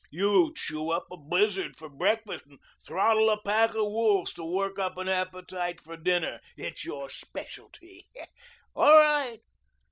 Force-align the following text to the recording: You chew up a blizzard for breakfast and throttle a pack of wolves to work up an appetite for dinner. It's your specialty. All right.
You 0.09 0.51
chew 0.55 0.89
up 0.89 1.05
a 1.11 1.15
blizzard 1.17 1.77
for 1.77 1.87
breakfast 1.87 2.47
and 2.47 2.57
throttle 2.83 3.29
a 3.29 3.39
pack 3.39 3.75
of 3.75 3.83
wolves 3.85 4.33
to 4.33 4.43
work 4.43 4.79
up 4.79 4.97
an 4.97 5.07
appetite 5.07 5.79
for 5.79 5.95
dinner. 5.95 6.41
It's 6.57 6.83
your 6.83 7.07
specialty. 7.07 8.07
All 8.75 8.95
right. 8.97 9.41